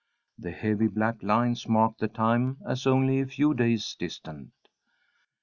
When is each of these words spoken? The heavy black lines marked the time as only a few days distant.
The 0.39 0.49
heavy 0.49 0.87
black 0.87 1.21
lines 1.21 1.67
marked 1.67 1.99
the 1.99 2.07
time 2.07 2.57
as 2.67 2.87
only 2.87 3.19
a 3.21 3.27
few 3.27 3.53
days 3.53 3.95
distant. 3.99 4.51